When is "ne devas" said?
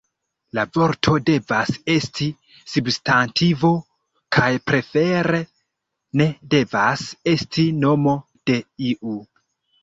6.23-7.05